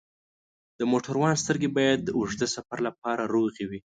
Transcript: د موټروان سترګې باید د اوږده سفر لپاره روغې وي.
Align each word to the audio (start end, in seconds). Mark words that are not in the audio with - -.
د 0.79 0.81
موټروان 0.91 1.33
سترګې 1.43 1.69
باید 1.77 1.99
د 2.03 2.09
اوږده 2.17 2.47
سفر 2.55 2.77
لپاره 2.87 3.23
روغې 3.33 3.65
وي. 3.69 3.79